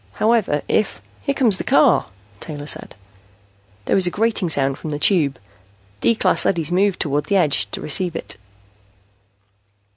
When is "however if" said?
0.13-0.99